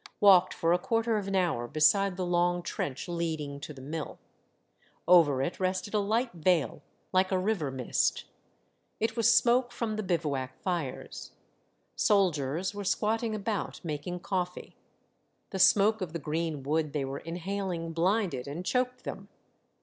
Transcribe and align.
Walked 0.19 0.51
for 0.51 0.73
a 0.73 0.79
quarter 0.79 1.15
of 1.17 1.27
an 1.27 1.35
hour 1.35 1.67
beside 1.67 2.17
the 2.17 2.25
long 2.25 2.63
trench 2.63 3.07
leading 3.07 3.59
to 3.59 3.71
the 3.71 3.83
mill. 3.83 4.17
Over 5.07 5.43
it 5.43 5.59
rested 5.59 5.93
a 5.93 5.99
light 5.99 6.31
veil, 6.33 6.81
like 7.13 7.31
a 7.31 7.37
river 7.37 7.69
mist. 7.69 8.25
It 8.99 9.15
was 9.15 9.31
smoke 9.31 9.71
from 9.71 9.97
the 9.97 10.01
biv 10.01 10.21
ouac 10.21 10.55
fires. 10.55 11.33
Soldiers 11.95 12.73
were 12.73 12.83
squatting 12.83 13.35
about, 13.35 13.79
making 13.85 14.21
coffee. 14.21 14.75
The 15.51 15.59
smoke 15.59 16.01
of 16.01 16.13
the 16.13 16.17
green 16.17 16.63
wood 16.63 16.93
they 16.93 17.05
were 17.05 17.19
inhaling 17.19 17.93
blinded 17.93 18.47
and 18.47 18.65
choked 18.65 19.03
them. 19.03 19.27